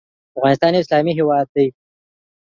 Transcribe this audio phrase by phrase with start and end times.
[0.37, 1.65] افغانستان یو اسلامې هیواد ده